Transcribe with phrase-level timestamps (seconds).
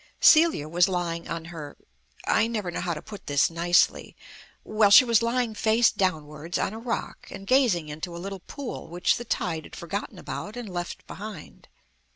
[0.19, 1.77] Celia was lying on her
[2.25, 4.15] I never know how to put this nicely
[4.63, 8.87] well, she was lying face downwards on a rock and gazing into a little pool
[8.87, 11.67] which the tide had forgotten about and left behind.